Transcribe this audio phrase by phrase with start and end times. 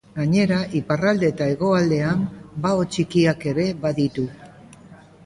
[0.17, 2.23] Gainera, iparralde eta hegoaldean
[2.63, 4.25] bao txikiak ere baditu.